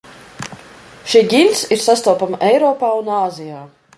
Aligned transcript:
Šī 1.11 1.21
ģints 1.33 1.61
ir 1.77 1.83
sastopama 1.85 2.41
Eiropā 2.49 2.93
un 3.03 3.15
Āzijā. 3.21 3.63